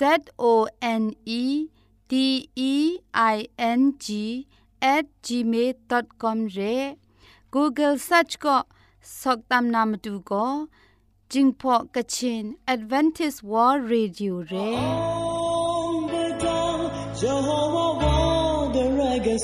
[0.00, 1.68] Z O N E
[2.08, 4.46] T E I N G
[4.80, 6.96] at gmail.com re.
[7.50, 8.62] Google search ko
[9.04, 10.68] soktam namatu ko
[11.28, 14.70] jingpo kachin Adventist World Radio re.
[14.80, 16.80] On the dawn,
[17.20, 19.36] Jehovah the reggae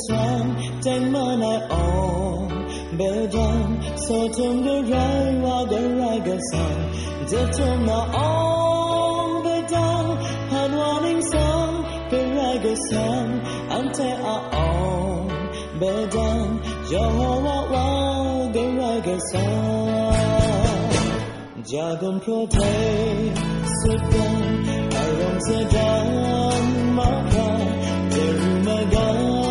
[0.81, 2.49] Ten man I own
[2.97, 3.69] Bedon
[4.07, 6.81] So tum the rain while the reggae song
[7.29, 8.86] Detum na own
[15.77, 18.49] Jangan marah,
[21.67, 23.37] jangan protes.
[25.71, 26.57] dance
[28.65, 29.46] my god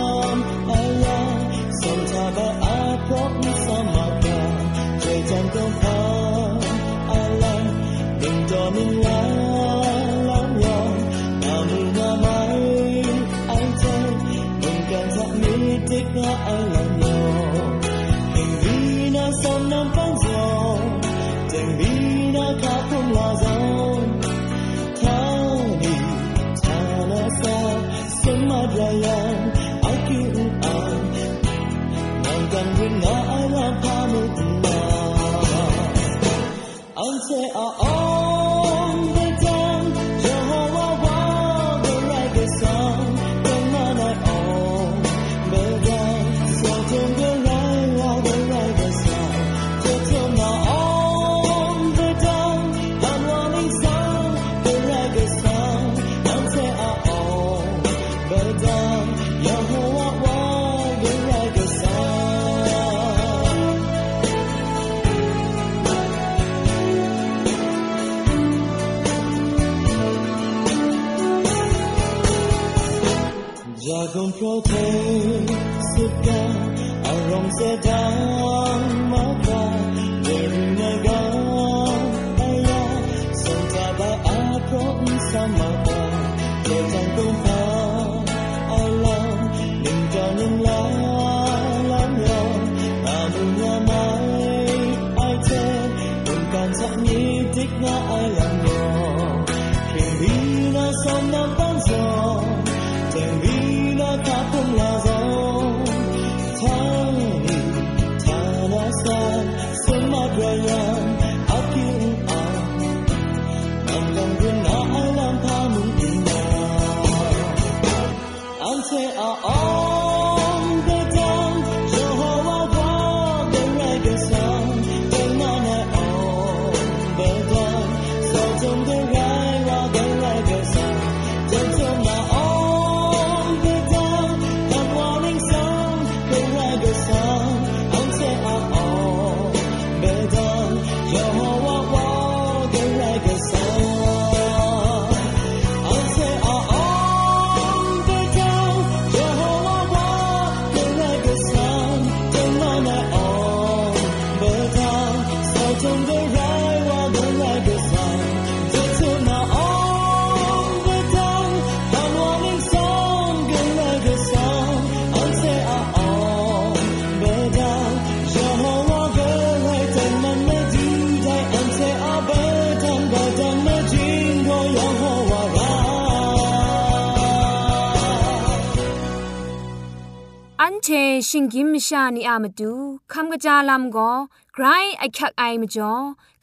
[181.38, 182.74] ชิงกิมชานีอามาดู
[183.14, 184.12] คำกระจาลำก็
[184.54, 184.66] ไกร
[185.00, 185.94] ไอคักไอมาจ่อ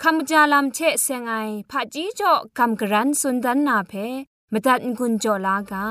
[0.02, 1.34] คำกระจาลำเชะเซงไอ
[1.70, 3.92] ผาจีจ่อคำกระรันสุนดันนาเพ
[4.52, 5.86] มตัดกุญจลากา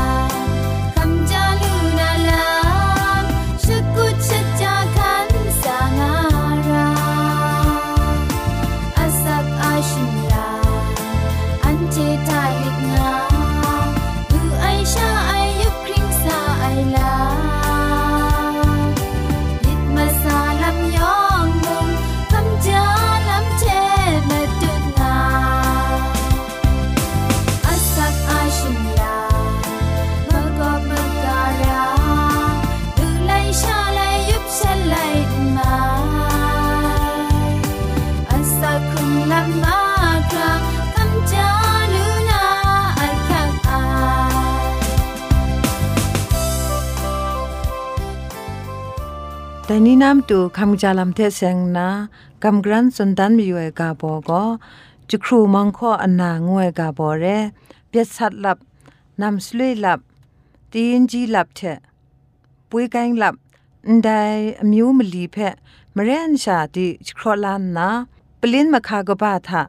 [49.96, 51.88] นีน้ำตูคำจาลำเทเซงนา
[52.44, 54.44] กำกรันสุนดันมีอยู่เอกาบอก็
[55.10, 57.26] จุครูมังข้ออนางวยกาบอเร
[57.88, 58.58] เปียสัดหลับ
[59.22, 60.00] นำสลุยหลับ
[60.74, 61.80] ตีนจีหลับเถะ
[62.70, 63.36] ปุยกังหลับ
[63.88, 64.10] อันใด
[64.72, 65.56] มิวมลีเพะ
[65.96, 67.90] มเรนชาติจครอลานนา
[68.40, 69.64] ปลินมาคากบาทะ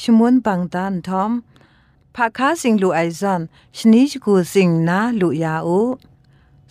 [0.00, 1.30] ชมุนปังตันทอม
[2.14, 3.40] ภาคาสิงลูไอซอน
[3.76, 5.80] ชนิชกูสิงนาลูยาอู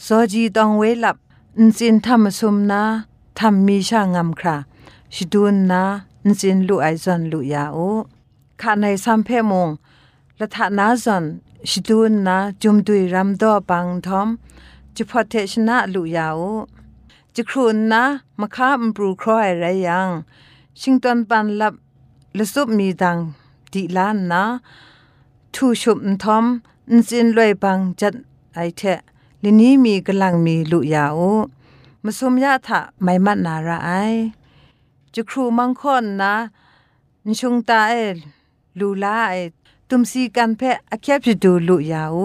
[0.03, 1.17] โซจีตองเวลับ
[1.61, 2.81] นจินทำสมนา
[3.39, 4.55] ทำมีช่างงามครา
[5.13, 5.83] ชิดูนนา
[6.25, 7.77] นจินลุไอซอนลุยาโอ
[8.61, 9.69] ข้าในสัมเพมง
[10.39, 11.23] ละทานาซอน
[11.69, 14.27] ชิดูนนาจุมดุยรำดอปังทอม
[14.95, 16.39] จุพอเทชนะลุยาโอ
[17.35, 18.03] จะครูนนะ
[18.39, 20.09] มาค้ามปรูครอยไรยัง
[20.79, 21.73] ชิงตอนปันลับ
[22.37, 23.17] ละสุบมีดัง
[23.73, 24.43] ดีล้านนะ
[25.53, 26.45] ทูชุมทอม
[26.93, 28.13] นจินลอยปังจัด
[28.55, 28.99] ไอเทะ
[29.43, 31.19] ลินี้มีกำลังมีลุยาโอ
[32.03, 33.91] มาสมยาทะไม่มัดนาระไอ
[35.13, 36.35] จะครูมังคนนะ
[37.25, 37.93] นชงตาเอ
[38.79, 39.35] ลูลาไอ
[39.89, 42.17] ตุมซีกันเพะอาแคบจะดูลุยาโอ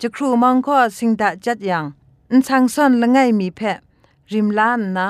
[0.00, 1.84] จะครูมังข้อสิงดาจัดยัง
[2.32, 3.78] นทางซ่อนละไงมีเพะ
[4.32, 5.08] ริมล้านนะ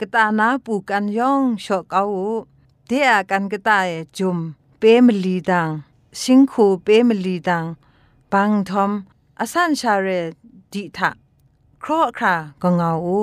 [0.00, 2.04] กตานาปูกันย่องชอกเอา
[2.86, 3.88] เดียกันกตาย
[4.18, 4.38] จุม
[4.78, 5.68] เปมลีดัง
[6.20, 7.64] สิงคูเปมลีดัง
[8.32, 8.92] บังทอม
[9.40, 10.08] อสันชาเร
[10.76, 11.10] ดิทะ
[11.82, 13.20] ครอคราก็เงาอู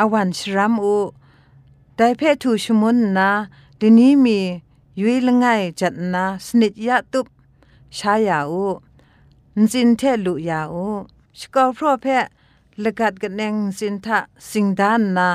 [0.00, 0.96] อวันชรัมอู
[1.96, 3.28] ได้เพศทูชมุนนา
[3.80, 4.38] ดินี้มี
[5.00, 5.44] ยุยละไง
[5.80, 7.26] จัดนาสนิทยะตุบ
[7.96, 8.68] ชายาอู
[9.58, 10.88] นจินเทลุยาอู
[11.38, 12.26] สกอพรอเพะ
[12.82, 14.18] ละกัดกันแนงสินทะ
[14.50, 15.28] สิงดานนา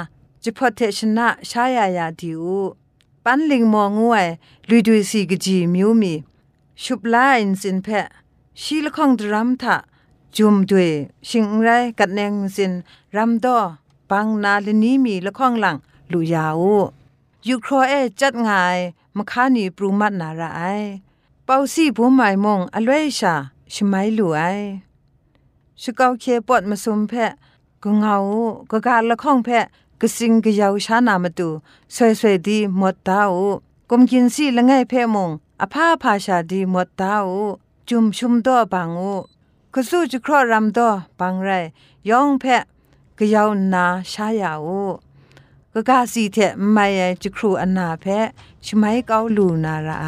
[0.43, 2.59] จิพอเทชนะชายายาดิอู
[3.23, 4.27] ปันลิงมองงวย
[4.67, 6.13] ลุยดุยสีกจีมิวมี
[6.83, 8.07] ชุบลาอินสินเพะ
[8.61, 9.77] ชีละข้องดรัมทะ
[10.37, 10.89] จุมด้วย
[11.29, 12.73] ชิงไรกัดแนงสิน
[13.15, 13.59] รำดอ
[14.09, 15.77] ปังนาลนี้มีละข้องหลัง
[16.11, 16.61] ลุยาว
[17.47, 18.77] ยูโครเอจัดงาย
[19.17, 20.61] มคานีปรูมัดนาระไอ
[21.45, 23.35] เปาซี่ผู้หมายมงอลวยชา
[23.73, 24.41] ชไมลุไอ
[25.81, 27.31] ชกาวเคปอดมาสมเพะ
[27.83, 28.15] ก็เงา
[28.71, 29.65] ก็การละข้องเพะ
[30.01, 31.49] กสิงกยาวชานามาตู
[31.95, 33.47] สวยสวยดีหมดตาอู
[33.89, 35.29] กมกินซี่ละไงเพะมง
[35.61, 37.41] อภาพาชาดีหมดตาอู
[37.89, 39.13] จุมชุมดอบางอู
[39.73, 41.49] กสู้จะครอรำดอปังไร
[42.09, 42.63] ยองแพะ
[43.17, 44.67] ก็ยาวนาชายาโอ
[45.73, 46.37] ก็กาสีเท
[46.71, 46.85] ไม่
[47.21, 48.27] จะครูอันนาแพะ
[48.65, 50.07] ชไมเกาลูนาระไอ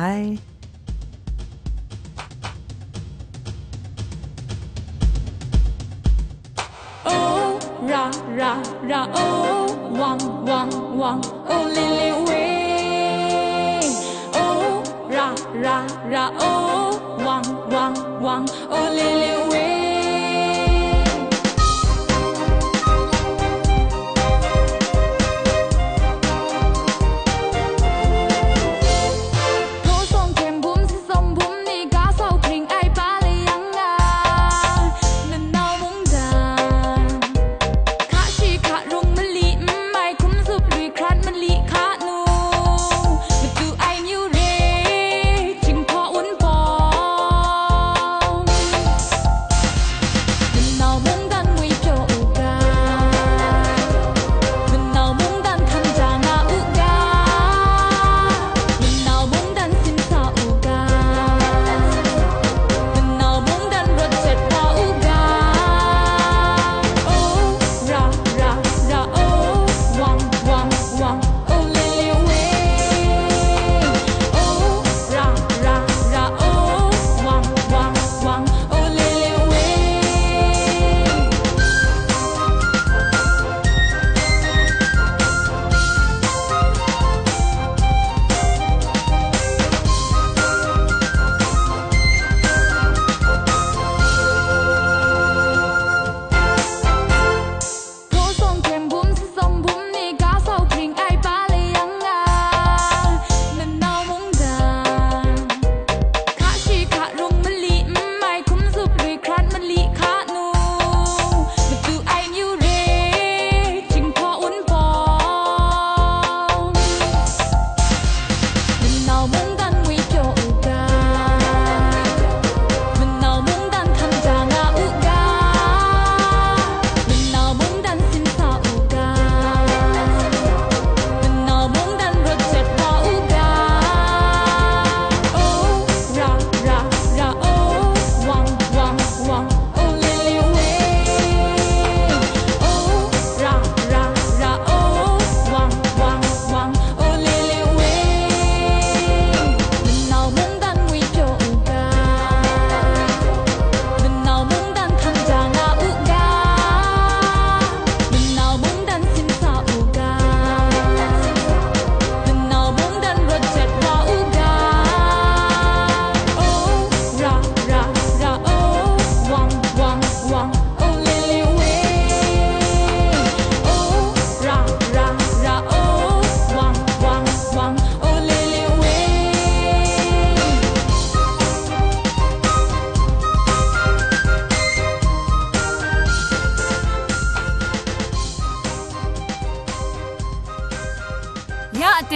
[7.13, 7.59] Oh,
[7.91, 8.03] ra,
[8.39, 8.51] ra,
[8.89, 9.65] ra, oh,
[9.99, 11.21] wang, wang, wang,
[11.53, 13.81] oh, lily way.
[14.41, 14.83] Oh,
[15.15, 15.27] ra,
[15.63, 15.75] ra,
[16.13, 17.10] ra, oh, wang,
[17.71, 19.70] wang, wang, oh, lily.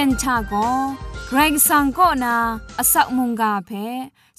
[0.09, 0.55] นชาโก
[1.29, 2.37] ไกรสังก็นา
[2.79, 3.71] อสักมุงกาเพ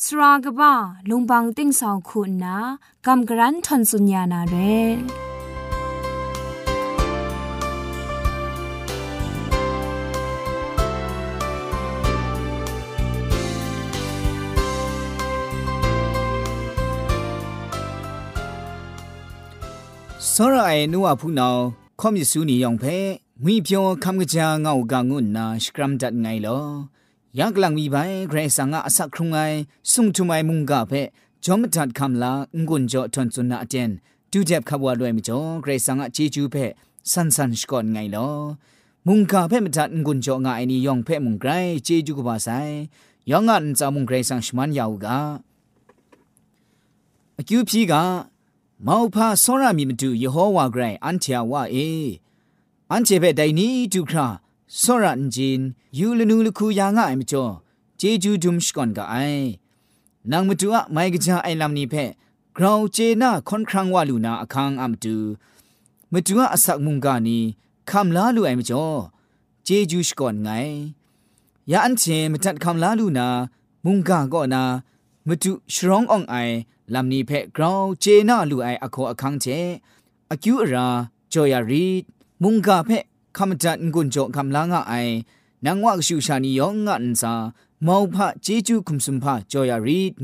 [0.04, 0.74] สรากบ้า
[1.10, 2.58] ลุงบังติ้งสองคุณนา
[3.06, 4.56] กำกรันทนสุญญานาเร
[20.34, 21.56] စောရအိုင်နူဝဖူနော
[22.00, 22.98] ခေါမစ်ဆူနီယောင်ဖဲ
[23.45, 26.65] ငွေပြောခမ်ကကြာငေါကငုနာစကရမ်ဒတ်ငိုင်လော
[27.39, 29.57] ယက်လန်မီပိုင်ဂရေဆာငါအစခရုငိုင်
[29.93, 31.03] ဆုံထမိုင်မုန်ကဖဲ
[31.45, 32.33] ဂျောမတတ်ခမ်လာ
[32.67, 33.91] ငွန်ကြောထွန်စွနာအတန်
[34.31, 36.65] ဒူဂျက်ခဘဝလွယ်မကျော်ဂရေဆာငါချီကျူးဖဲ
[37.11, 38.37] ဆန်ဆန်စကွန်ငိုင်လော
[39.07, 41.51] มุงกาเพ่มทัดงุนจองไอนี่ยองเพ่มุงไกร
[41.85, 42.49] เจจูกบาไซ
[43.31, 45.19] ยองอันจามุงไกรสังชมันยาวกา
[47.37, 48.03] อคิวพีกา
[48.87, 51.89] မောဖာစောရမီမတူယေဟောဝါဂရိုင်အန်တီယာဝါအေ
[52.93, 54.29] อันเจเปไดนี้ดูครา
[54.81, 55.61] สระอันจิน
[55.99, 57.45] ยูลนูลคูยางะไอมจ่อ
[57.99, 59.15] เจจูดุมชกอนกะไอ
[60.31, 61.95] นางมตุอะไมกะจาไอลัมนีเพ
[62.57, 65.17] กราวเจนาคอนครังวะลูนาอคังอัมตุ
[66.13, 67.39] มตุอะอสักมุงกานี
[67.91, 68.87] คัมลาลูไอมจ่อ
[69.65, 70.49] เจจูชกอนไง
[71.71, 73.29] ยาอันเจมตัดคัมลาลูนา
[73.85, 74.63] มุงกาก็นา
[75.27, 76.37] มตุชรองอองไอ
[76.95, 79.47] ลัมนีเพกราวเจนาลูไออโคอคังเจ
[80.31, 80.87] อกิวรา
[81.33, 81.89] จอยารี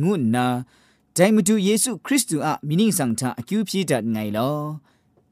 [0.04, 0.48] งุนนา
[1.14, 4.52] ไดมดูเยซูคริสต์อะมินิสังทาอคิวพีดัดไงลอ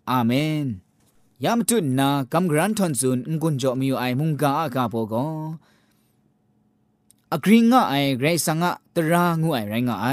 [0.10, 0.32] อาเม
[0.66, 0.68] น
[1.44, 5.14] ยามตุนนากัมกรันทอนซุนงุนโจมิวไอมุงกาอากาโปโก
[7.34, 10.08] อกริงะไอเกรซังะตรางูไอไรงะไอ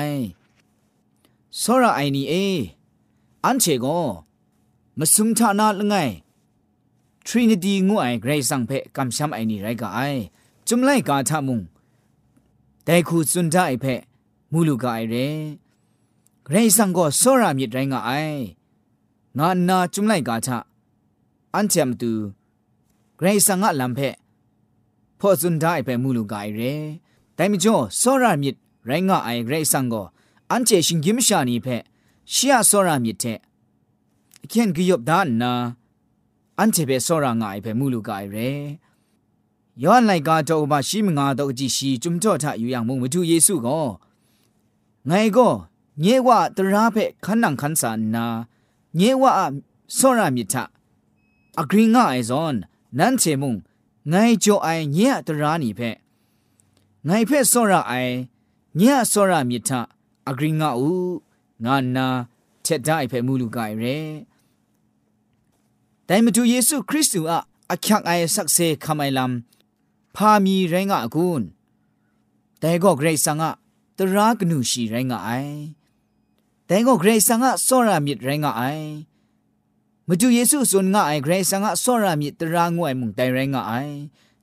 [1.60, 2.34] ซอราไอนีเอ
[3.44, 3.86] อันเชโก
[4.98, 6.12] มสุงทานาลงไง Trinity ငွအိုင်ဂရိတ်ဆောင်ဖဲကမ်ရှမ်အိုင်
[7.29, 9.99] ทรินิตีงูไอเกรซังเพกำช้ำไอนี่ไรก็ไอ
[10.67, 11.61] จุมไลกาทามุง
[12.83, 13.85] แต่คูสุนทาไอเพ
[14.51, 15.15] มูลูกาไอเร
[16.45, 18.11] เกรซังก็โซรามิดไรงาไอ
[19.37, 20.57] งานนาจุมไลกาทา
[21.53, 22.11] อันเชมตู
[23.17, 23.99] เกรซังอะลำเพ
[25.19, 26.61] พ่อสุนทาไอเพมูลูกาไอเร
[27.35, 28.55] แต่มิจ่อโซรามิด
[28.85, 30.03] ไรงาไอเกรซังก็
[30.51, 31.67] อันเจชิงกิมชานีเพ
[32.31, 33.25] เชียโซรามิดเท
[34.47, 35.53] เขียนกิยบดานนา
[36.59, 38.49] အန်ချေပဲဆောရာငါအိပဲမူလူကအိရဲ
[39.83, 43.87] ယောဟန်လိုက်ကတော့ဘာရှိမငါတော့အကြည့်ရှိကျွမ်ကြော့ထယူရမုံမသူယေစုကော
[45.09, 45.53] ငိုင်ကော
[46.03, 48.25] ညေဝတရာဖက်ခန္နံခန်းဆာနာ
[48.99, 49.41] ညေဝအ
[49.97, 50.55] ဆောရာမြစ်ထ
[51.59, 52.55] အဂရင်းငါအိဇွန်
[52.97, 53.53] နန်ချေမုံ
[54.11, 55.97] ငိုင်ကြောအိုင်ညေတရာနီဖက်
[57.07, 58.13] ငိုင်ဖက်ဆောရာအိုင်
[58.79, 59.71] ညေဆောရာမြစ်ထ
[60.29, 61.15] အဂရင်းငါဦး
[61.65, 62.07] ငါနာ
[62.65, 63.97] ချက်ဒိုင်ဖက်မူလူကအိရဲ
[66.07, 71.43] แต่มาดูเยซูคริสต์อะอักยักไอสักเซคำไอลำพามีแรงอะกุน
[72.59, 73.53] แต่ก็เกรซังอะ
[73.97, 75.29] ตรากนูชีแรงอะไอ
[76.67, 78.63] แต่ก็เกรซังอะสรามิดแรงอะไอ
[80.07, 83.73] มาดูเยซูส่วนงะไอเกรซังอะสรามิดตรางวยมุงแต่แรงอะไอ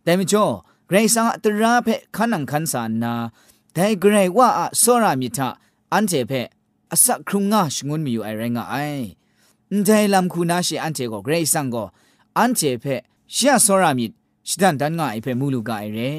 [0.03, 0.45] แต่ม่จ่อ
[0.87, 3.15] เกรซังอะตราเพขันังขันสานนา
[3.73, 5.49] แต่เกรว่าอะสรามิทะ
[5.93, 6.33] อันเจเพ
[6.91, 8.77] อสักครุงงะชงุนมีอยู่ไอแรงอะไอ
[9.75, 11.87] န်တိုင်လမ်ခုနာရှေအန်တေကိုဂရိတ်ဆန်ကို
[12.37, 13.01] အန်တေဖက်
[13.35, 14.07] ရှေဆောရမီ
[14.49, 16.11] ရှဒန်တန်ငါအဖက်မူလူကအိုင်ရဲ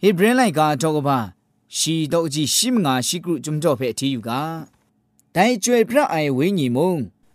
[0.00, 1.18] ဟေဘရင်လိုက်ကတော့ကပါ
[1.76, 4.30] ရှီတော့ကြည့်ရှိမငါရှိကရုဂျုံတော့ဖက်အထီယူက
[5.34, 6.92] ဒိုင်ကျွေပြအိုင်ဝင်းညီမုံ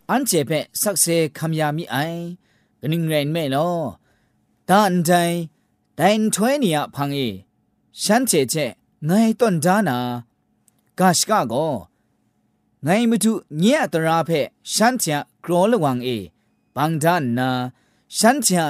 [0.09, 2.21] အန်တေဖက်ဆက်ဆဲခမယာမီအိုင်
[2.81, 3.77] ဂနင်းရင်မဲလော
[4.69, 5.37] ဒါန်တိုင်
[5.99, 7.27] ဒိုင်ထွဲနီယဖန်အေ
[8.01, 8.71] ရှမ်းချေချက်
[9.07, 9.97] ငိုင်တွန်ဒါနာ
[10.97, 11.73] ဂါရှကကို
[12.85, 14.39] ငိုင်မတုညေအတရာဖဲ
[14.73, 16.17] ရှမ်းချာဂရောလဝံအေ
[16.75, 17.05] ဘန်ဒ
[17.37, 17.49] နာ
[18.17, 18.63] ရှမ်းချာ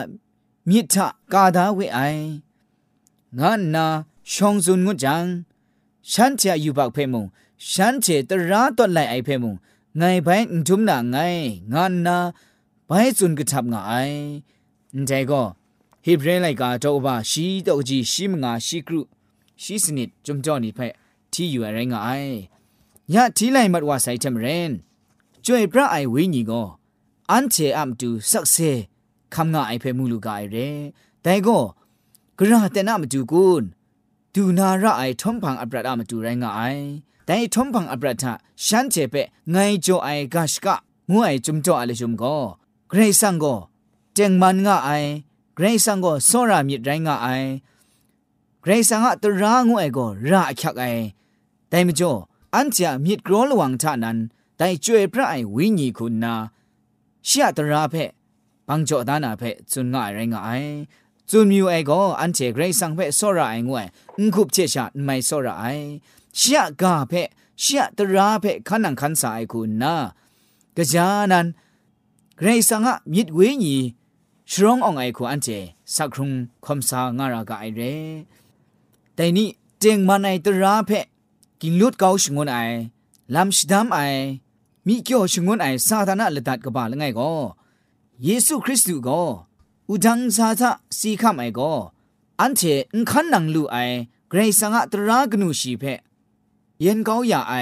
[0.70, 0.96] မြစ်ထ
[1.34, 2.26] ကာဒါဝဲအိုင်
[3.40, 3.86] ငါနာ
[4.32, 5.16] ရှောင်းစုံငွကြံ
[6.12, 7.24] ရှမ်းချာယူပောက်ဖဲမုံ
[7.70, 9.54] ရှမ်းချေတရာတော့လိုက်အိုင်ဖဲမုံ
[10.00, 12.18] ငိုင်ဘိုင်းဒုံနာငိုင်ငါနာ
[12.90, 14.20] ဘိုင်းစွန်ကထပ်ငါအိုင်
[14.94, 15.46] အန်တဲကို
[16.04, 19.02] ဟေဘရဲလိုက်ကတော့ဘာရှီတော့ကြီးရှီမငါရှီကရု
[19.64, 20.88] ရှီစနစ်ဂျုံကြောနီဖဲ
[21.32, 22.38] တီယူရငါအိုင်
[23.13, 24.71] ညတီးလိုက်မတ်ဝါဆိုင်တမရင်
[25.45, 26.67] ကျွေပြအိုင်ဝင်းကြီးကို
[27.31, 28.71] အန်ချေအမ်တူဆက်ဆေ
[29.35, 30.69] ခမ်ငါအိုင်ဖဲမူလူကအိုင်ရဲ
[31.25, 31.63] တိုင်ကို
[32.39, 33.67] ဂရတဲ့နာမတူကွန်း
[34.35, 36.85] ဒူနာရအိုင်ထုံဖန်အပရဒမတူရိုင်းငါအိုင်
[37.29, 38.25] တိုင်ထုံဖန်အပရထ
[38.65, 40.67] ရှမ်းချေပဲငိုင်းကြောအိုင်ဂတ်က
[41.11, 42.43] ငွအိုင်ဂျုံကြောအလေဂျုံကို
[42.91, 43.59] ဂရိဆန်ကို
[44.17, 45.11] တင်မန်ငါအိုင်
[45.57, 47.49] ဂရိဆန်ကိုစောရမြစ်ရိုင်းငါအိုင်
[48.65, 51.03] ဂရိဆန်ကတရာငွအိုင်ကိုရာအချက်အိုင်
[51.73, 54.18] တိုင်မကျော်อั อันจะมีกรอลวังทานั้น
[54.58, 56.36] แต่จวยพระไอวิญญีคุณนา
[57.26, 57.96] เชียตราเพ
[58.68, 60.64] บังจอดานาเพจุนง่ายไรงาย
[61.30, 63.88] จจุนมิวไอก็อันเจเกรซังเพ่สระไองวย
[64.18, 65.66] อุคุบเชชาไม่สระไอ
[66.36, 67.24] เชียกาเพ่
[67.62, 69.96] เชียตราเพ่ขันังขันสายคุณนะ
[70.78, 71.46] กะจานัน
[72.38, 73.78] เกรซังะมิดเวญี
[74.52, 75.48] ชรององไอคูอันเจ
[75.96, 76.32] สักครุง
[76.66, 77.82] คมสางารากาไอเร
[79.16, 79.48] แต่นี่
[79.80, 81.00] เจงมันตราเพ่
[81.62, 82.58] กินลุดเกาชงวนไอ
[83.36, 84.00] ลำชดามไอ
[84.88, 87.32] มีเกี่ยวชงวนไอซาตานะละดัดกบาลไงก็
[88.24, 89.22] เยซูคริสต์ก็
[89.90, 91.74] อุดังซาทะสีคำไอก็
[92.40, 92.62] อันเช
[92.96, 93.78] นขันนังลูไอ
[94.30, 95.84] เกรซังะตรากนูชีเพ
[96.82, 97.54] เย็นเกาอย่าไอ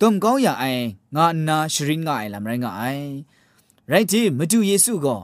[0.00, 0.64] ต้มเกาอย่าไอ
[1.16, 2.82] งานนาชริงไอลำไรงไอ
[3.88, 5.16] ไรที่มาดูเยซูก็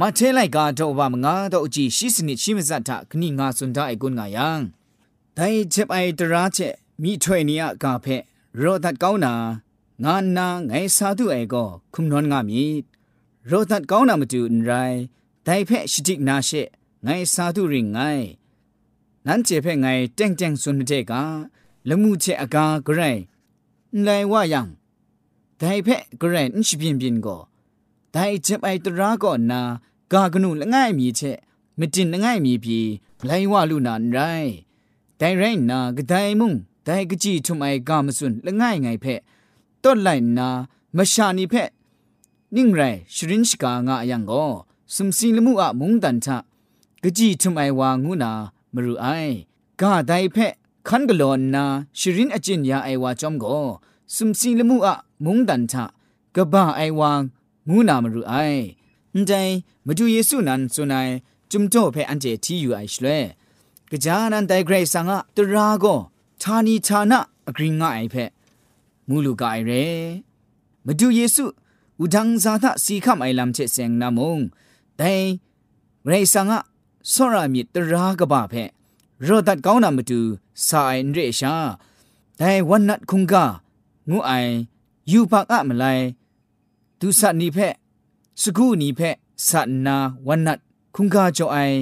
[0.00, 4.60] มาเทไลกาโตบามงาโตจีชิสนิชิมซัตทะกนีงาสุนทาไอกุนงายัง
[5.34, 8.06] แต่ มีถ้วยนี้อกาเพ
[8.62, 9.34] รอดัดเก้านา
[10.04, 11.54] งานนาไงสาธุเอก
[11.92, 12.64] คุมนอนงามี
[13.50, 14.72] รอดัดเก้านามาดูนไร
[15.44, 16.50] แต่เพชิจิกนาเช
[17.02, 17.98] ไงสาธุริงไง
[19.26, 19.86] นั้นเจเพไง
[20.16, 21.22] แจ้งแจ้งสุนเจกา
[21.88, 23.02] ละมูเชอากากระไร
[24.02, 24.66] ไรว่ายัง
[25.58, 25.88] แต่เพ
[26.20, 27.36] กระไรนชิบินบินก็
[28.12, 29.60] แต่เจ็บไอตราก่อนา
[30.12, 31.20] กากนูละง่ายมีเช
[31.76, 32.78] ไม่จินละง่ายมีพี
[33.24, 34.18] ไรว่าลูนานไร
[35.16, 39.14] แต่ไรนากระไดมุ่ง แต่กจีทุมไอกามสุนและง่ายไงเพ่
[39.84, 40.48] ต้นไหลนนา
[40.96, 41.68] มาชานีเพะ
[42.56, 42.82] นิ่งไร
[43.14, 44.44] ชรินชกางาอย่างกอ
[44.94, 46.36] สมสิลมุอะมุงตันทะ
[47.02, 48.30] กจีทุมไอวางูนา
[48.74, 49.06] มรุไอ
[49.80, 50.46] กาไดเพ่
[50.88, 51.64] ขันกลอนนา
[51.98, 53.60] ชรินอจินยาไอวาจอมกอ
[54.14, 55.84] สมสิลมุอะมุงดันทะ
[56.36, 57.10] กบ้าไอวา
[57.68, 58.34] งูนามรุไอ
[59.26, 59.32] ใจ
[59.86, 61.08] มาดูเยซูนันสุนัย
[61.50, 63.06] จุมโตเพออันเจที่อยู่ไอชเล
[63.90, 65.94] กจานันไดเกรซังอะตรากอ
[66.42, 67.12] ဌာနီဌာန
[67.48, 68.30] အဂရင်းငါအိုင်ဖက်
[69.08, 69.84] မူလူကအိုင်ရဲ
[70.86, 71.44] မဒူယေစု
[72.02, 74.34] ဥဒန်းဇာသစီခမ်အိုင်လမ်ချက်စ ेंग နာမုံ
[75.00, 75.26] ဒိုင်
[76.08, 76.58] ရေဆာငါ
[77.12, 78.68] ဆောရမီတရာကပါဖက်
[79.26, 80.20] ရောဒတ်ကောင်းနာမတူ
[80.66, 81.54] ဆိုင်ရေရှာ
[82.40, 83.34] ဒိုင်ဝနတ်ခုံက
[84.10, 84.52] ငုအိုင်
[85.10, 86.04] ယူပါကမလိုင်
[87.00, 87.74] ဒုစနီဖက်
[88.40, 89.48] စကုနီဖက်စ
[89.86, 90.60] နာဝနတ်
[90.94, 91.78] ခုံကကြောအိုင်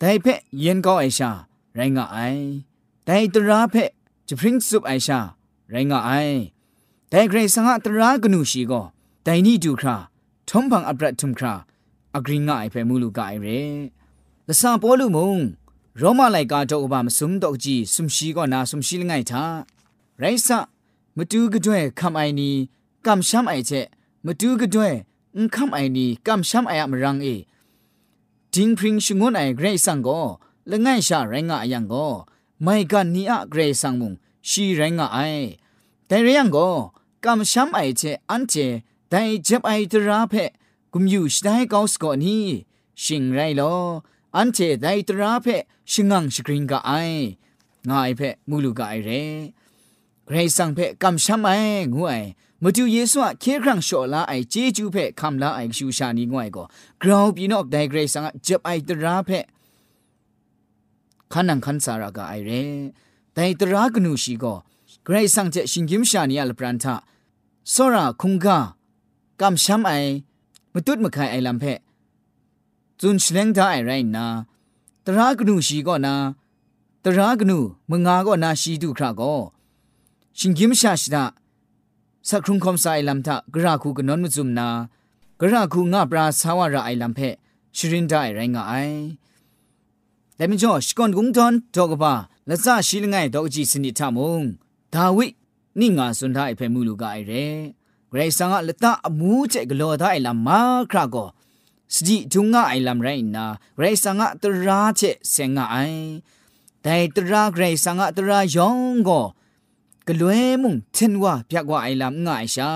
[0.00, 1.30] ဒိုင်ဖက်ယင်ကောအိုင်ရှာ
[1.76, 2.71] ရိုင်းငါအိုင်
[3.05, 3.89] แต่ตราเพะ
[4.27, 5.19] จะพริ้งสุบไอชา
[5.69, 6.11] ไรงะไอ
[7.09, 8.81] แต่เกรสังหตรากนูชีก็
[9.23, 9.97] แต่นี่ดูครา
[10.49, 11.53] ทอมพังอับรัดทุมครา
[12.15, 13.47] อักริงะไอเพมูลูกาไอเร
[14.47, 15.39] ละซาปอลูมง
[15.97, 19.43] โรมาไลกาโตอบามสุมดอกจีสุมชีก็นาสุมชีลไงทา
[20.19, 20.59] ไรซะ
[21.17, 22.55] มตูกะด้วยคำไอนี้
[23.05, 23.71] กำช้ำไอเจ
[24.25, 24.93] มตูกะด้วย
[25.35, 27.27] อุคำไอนี้กำช้ำไออะมรังเอ
[28.53, 30.09] จิงพริงชงวนไอเกรซังโก
[30.69, 31.93] ละง่ายชาแรงงะยังโก
[32.63, 34.13] ไม่กันนี่อะเกรซังมุง
[34.49, 35.19] ชีแรงงะไอ
[36.07, 36.57] แต่เรียงโก
[37.23, 38.53] กำช้ำไอเจอันเจ
[39.09, 40.33] แต่เจ็บไอตราเพ
[40.93, 42.47] กุมอยู่ชได้กอสกอนี่
[43.03, 43.61] ชิงไรโล
[44.35, 45.47] อันเจแต่ตราเพ
[45.91, 46.91] ชิงังสกริงกะไอ
[47.89, 49.09] งายเพมูลูกะไอเร
[50.25, 51.49] เกรซังเพกำช้ำไอ
[51.95, 52.23] งวย
[52.63, 56.65] မတူယေဆုအခေခရန့်လျှော်လာအိုင်ဂျေဂျူးဖက်ခမ်လာအိုင်ရှူရှာနီငွိုင်ကို
[57.01, 59.45] ဂရောင်းပြနော့ဒိုင်ဂရိတ်ဆန်ကဂျပ်အိုင်တရာဖက်
[61.32, 62.62] ขันนังขันสารากาไอเร่
[63.34, 64.54] แต่ตรากนูชีก็
[65.04, 66.94] ใครสังเจชิงกิมชานียลปรันทะ
[67.72, 68.58] สระคุงกา
[69.40, 69.92] กำช้ำไอ
[70.72, 71.64] มตุดมะายไอลำเพ
[73.00, 74.26] จุนเชเลงทาไอไรนา
[75.04, 76.14] ตรากนูชีก็นา
[77.04, 77.58] ตรากนู
[77.90, 79.34] มึงาก็นาชีดูคราก็
[80.38, 81.24] ชิงกิมชาชดา
[82.28, 84.68] สักครุงคอมายลำทะกระคูกนนมุจุมนา
[85.40, 87.20] กระคูงาปราสาวระไอลำเพ
[87.76, 88.74] ชรินได้ไรงาไอ
[90.35, 92.13] แต่มิจ่อสกอนกุงทอนดอกบา
[92.49, 94.39] ละซาရှိလငယ်တော့အကြည့်စနစ်ထမုံ
[94.93, 95.25] ဒါဝိ
[95.79, 97.45] နိငါစွန်ထားအဖေမူလူကအိုင်ရဲ
[98.11, 100.59] ဂရိဆန်ကလတအမူးချက်ကလောသားအိုင်လာမာ
[100.91, 101.27] ခရာကို
[101.93, 103.45] စကြည့်ဂျုံငါအိုင်လမ်ရိုင်နာ
[103.77, 106.05] ဂရိဆန်ကတရာချက်ဆင်ငါအိုင်
[106.85, 109.25] ဒိုင်တရာဂရိဆန်ကတရာယောင်ကို
[110.07, 112.69] กลวยมุงเทนว่าพยากว่าไอลำง่ายชา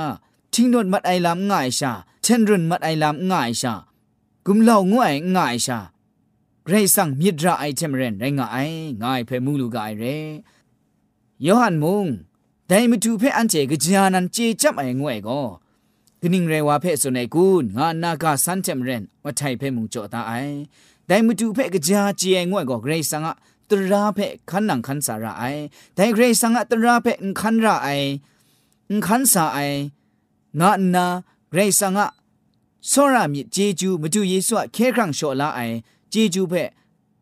[0.54, 3.74] ทิ้งโดนมัดไอลำง่ายชาเทนรุนมัดไอลำง่ายชา
[4.46, 5.80] กุมเหล่างวยง่ายชา
[6.69, 8.71] ไรสั่งมิดรไอเทมเรนไรง่าย
[9.03, 10.05] ง่ายเพมูลูกายเร
[11.45, 12.07] ยอหันมุง
[12.67, 15.41] แต่ม่ถูเพอันเจกจานันเจจับไองวยก็
[16.21, 20.33] กนิ่งเรว่าเพสุนัยกูนงานนากาสันเทมเรนว่าไทยเพมุงโจตาไอ
[21.07, 23.35] แต่ม่ถูเพกจาเจงวยก็ไรสั่งอะ
[23.71, 24.19] ตราเพ
[24.51, 25.45] ขันนังขันสาระไอ
[25.95, 27.07] แต่เรซังอะตราเพ
[27.41, 27.89] ขันระไอ
[29.07, 29.59] ขันสาไอ
[30.61, 31.07] งานนา
[31.53, 32.09] เรซังอะ
[32.91, 34.99] สรามิเจจูมาดูเยซูอะเคค
[36.06, 36.54] รั้งโชลาไอเจจูเพ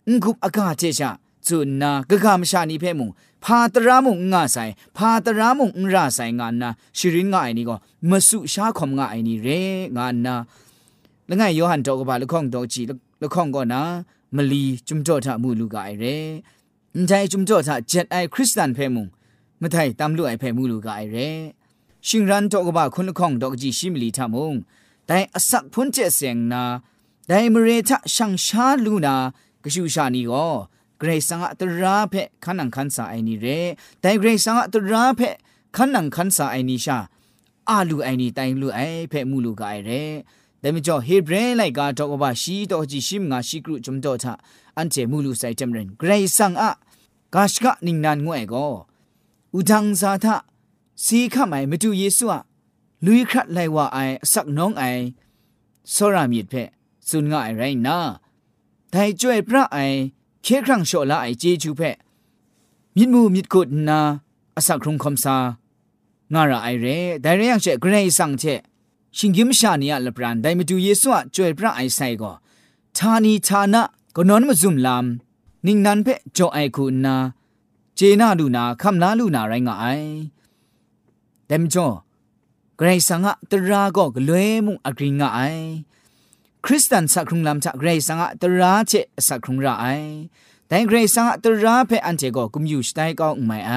[0.08, 1.10] งกุบอากาเจชา
[1.48, 3.10] จุนนากะกามชานีเพมุง
[3.44, 4.58] พาตรามุงงาไซ
[4.98, 7.76] พาตรามุงราไซงานนาชิรินงาไอนี่ก็
[8.10, 9.48] มสุชาคอมงาไอนี่เร
[9.98, 10.36] งานนา
[11.30, 12.82] ละไงโยฮันตอกบาละข้องตอกจี
[13.22, 13.82] ละข้องก็นะ
[14.36, 16.06] ม มลีจุมจ่อทะมูลูกาไอเร
[16.96, 19.08] อันใจจุมจ่อทะเจ็ดไอคริสตันเพมุง
[19.62, 21.28] မထိုင်တမ်လူအိုင်ဖဲမူလူကအိုင်ရဲ
[22.08, 24.52] ရှင်ရန်တော့ကဘာခွန်းခေါင်တော့ကြည့်ရှိမလီထမုံ
[25.10, 26.64] တိုင်အစက်ဖွန်းကျက်စင်နာ
[27.29, 29.15] ไดมเรทะชังชาลูนา
[29.63, 30.49] กชูชานีก็
[30.99, 33.47] เกรซังอัตราเพคันนังคันสาไอนีเร
[34.01, 35.21] แต่เกรซังอัตราเพ
[35.77, 36.99] คันนังคันสาไอนีชา
[37.69, 39.91] อาลูไอนีไตลูไอเพมูลูกไอเร
[40.61, 44.35] แต่เมื่อเฮเบรนไลกาตอกบาชีตอจีชิมงาชิกรุจมโตทะ
[44.77, 46.71] อันเจมูลูไซจำเรนเกรซังอะ
[47.35, 48.55] กาชกะนิงนานงวยก
[49.55, 50.37] อุดังซาทะ
[51.05, 52.41] สีข้าไม่มาดูเยซูอะ
[53.05, 53.99] ลุยครัดไลวาไอ
[54.33, 54.83] สักน้องไอ
[55.93, 56.55] สรามีดเพ
[57.09, 57.99] สุนง่ายไรนะ
[58.91, 59.79] แต่จ่วยพระไอ
[60.43, 61.81] เคครั้งโชละไอเจจูเพ
[62.97, 64.01] มิดมูมิดกุดนา
[64.57, 65.37] อสักครุงคมซา
[66.33, 66.87] งาระไอเร
[67.21, 68.45] แต่เรื่องเชเกรซังเช
[69.17, 72.33] ရှင်กิมชาเนียละปรานได้มาดูเยซูอะจ่วยพระไอไซก็
[72.97, 73.83] ทานีทานะ
[74.17, 75.05] ก็นอนมาซุมลาม
[75.67, 77.17] นิ่งนันเพะจ่อไอคุณนา
[77.97, 79.85] เจน่าลูนาคำลาลูนาไรงไอ
[81.47, 81.87] เต็มจ่อ
[82.77, 85.39] ไกรสังะตราก็กลวยมุงอกริงไอ
[86.66, 88.94] คริสตันสักครุงลำชะไกรสังะตราเจ
[89.28, 89.86] สักครุงราไอ
[90.68, 93.74] แต่ไกรสังะตราเพอันเจก็กุมอยู่สไตก็อุไม่ไอ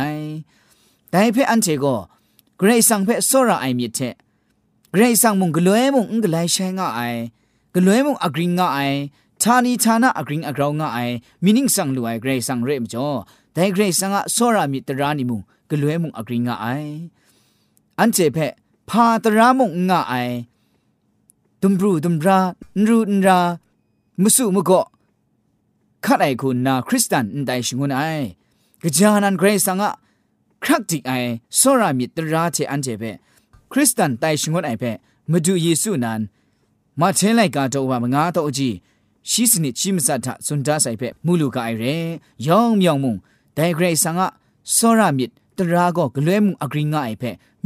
[1.10, 1.96] แต่เพอันเจก็
[2.58, 4.00] ไกรสังเพโซราไอมิเท
[4.94, 7.00] เกรซังมุงกลวยมุงงกไลใช้งาไอ
[7.74, 8.78] กลวยมุงอกริงงาไอ
[9.42, 10.98] ทานีทานะอกริงอกราวงาไอ
[11.44, 13.08] มินิงสังลวยเกรซังเรมจ่อ
[13.52, 16.66] แต่เกรซังอะโซรามิตรานิมุงกลวยมุงอกริงงาไอ
[17.98, 18.38] อันเจเพ
[18.88, 20.12] พาตรามุงงาไ
[21.56, 22.38] อตุมบรูตุมรา
[22.78, 23.40] นรูนรา
[24.22, 24.86] มุสุมุกะ
[26.04, 28.00] ขัดไอคุณนาคริสตันนไดชงวนไอ
[28.82, 29.92] กะจานันเกรซังอะ
[30.62, 31.12] ครักติไอ
[31.56, 33.02] โซรามิตราเทอันเจเพ
[33.72, 34.92] คริสตันไตชงวนไอเพ่
[35.30, 36.20] มาดูเยซูนัน
[37.00, 38.70] มาเทนไลกาโตวามงาโตอจี
[39.30, 41.84] ชีสนิชิมสัทธสุนดาไซเพ่มูลูกาไอเร
[42.46, 43.16] ยองมยองมุง
[43.54, 44.28] ไดเกรซังอะ
[44.72, 46.40] โซรามิดตราก็กลวย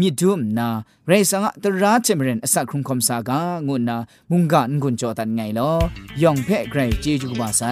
[0.00, 0.68] มุงอกริงาไอเพ่มิดุมนา
[1.06, 3.96] เรซังอะตราเจมเรนอสักครุงคมสากางุนนา
[4.30, 5.70] มุงกานกุนจอตันไงลอ
[6.22, 7.62] ยองเพ่เกรเจจูกบาไซ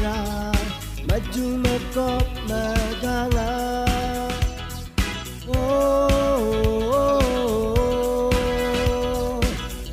[0.04, 0.52] negara
[1.08, 3.50] Maju mekop negara
[5.46, 5.52] Oh,
[6.94, 7.20] oh,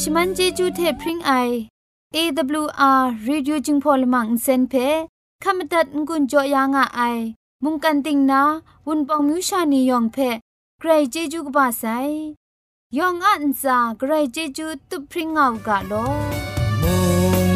[0.00, 1.32] ชมันเจจูเทพริงไอ
[2.16, 4.74] AWR Radio จึงพอลมังเซนเพ
[5.42, 7.18] ขามตัดงุนจอยางอ้าย
[7.64, 8.42] มุงกันติงนา
[8.86, 10.16] วุนปองมิวชานียองเพ
[10.78, 11.84] ใครเจจูกบาไซ
[12.98, 15.92] ยองอันซาใครเจจูตุพริงเอากาโล
[16.82, 16.96] มุ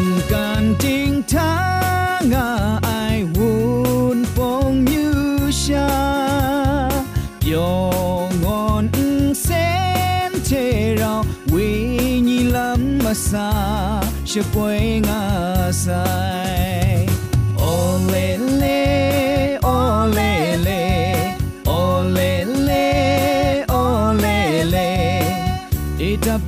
[0.03, 1.53] งกันติงทา
[2.31, 2.33] ง
[2.87, 3.51] อ้ายวุ
[4.17, 5.17] นปองมิว
[5.61, 5.89] ชา
[7.51, 7.75] ยอ
[8.43, 8.85] งอน
[9.41, 9.47] เซ
[10.29, 10.49] นเท
[10.97, 11.13] เรา
[11.53, 11.76] วี
[13.03, 13.47] masa
[14.25, 15.97] she poi ngasai
[17.57, 18.79] olele
[19.63, 20.81] olele
[21.65, 22.85] olele
[23.69, 24.89] olele.
[25.99, 26.41] Ewr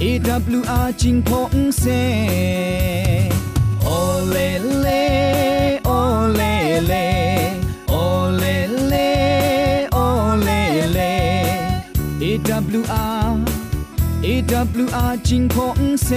[0.00, 1.22] ewr ching
[1.72, 2.00] se.
[3.84, 5.00] Olele
[5.84, 7.15] olele.
[14.55, 16.09] AWR จิงพงเซ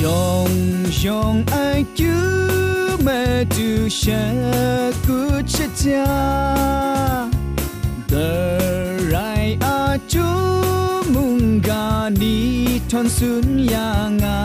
[0.00, 0.50] ยอง
[1.04, 1.56] ยองไอ
[1.98, 2.16] จู
[3.06, 3.20] มา
[3.54, 4.24] ดูชะ
[5.06, 5.20] กุ
[5.54, 6.08] ชะจา
[8.12, 8.30] the
[9.14, 10.26] right are chu
[11.12, 11.86] munga
[12.20, 12.36] ni
[12.90, 14.36] thon sun ya nga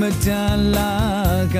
[0.00, 0.90] madala
[1.54, 1.58] ga